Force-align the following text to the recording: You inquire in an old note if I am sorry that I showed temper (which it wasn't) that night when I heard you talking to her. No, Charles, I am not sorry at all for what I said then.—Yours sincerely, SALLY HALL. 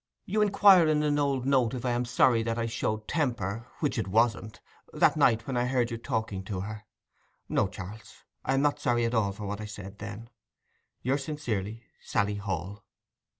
You 0.25 0.41
inquire 0.41 0.87
in 0.87 1.03
an 1.03 1.19
old 1.19 1.45
note 1.45 1.75
if 1.75 1.85
I 1.85 1.91
am 1.91 2.05
sorry 2.05 2.41
that 2.41 2.57
I 2.57 2.65
showed 2.65 3.07
temper 3.07 3.67
(which 3.81 3.99
it 3.99 4.07
wasn't) 4.07 4.59
that 4.93 5.15
night 5.15 5.45
when 5.45 5.55
I 5.55 5.65
heard 5.65 5.91
you 5.91 5.97
talking 5.99 6.43
to 6.45 6.61
her. 6.61 6.85
No, 7.47 7.67
Charles, 7.67 8.23
I 8.43 8.55
am 8.55 8.63
not 8.63 8.79
sorry 8.79 9.05
at 9.05 9.13
all 9.13 9.31
for 9.31 9.45
what 9.45 9.61
I 9.61 9.65
said 9.65 9.99
then.—Yours 9.99 11.23
sincerely, 11.23 11.83
SALLY 12.03 12.37
HALL. 12.37 12.83